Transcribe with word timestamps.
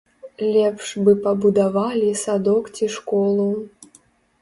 Лепш 0.55 0.87
бы 1.09 1.13
пабудавалі 1.27 2.09
садок 2.25 2.75
ці 2.75 2.93
школу. 2.99 3.49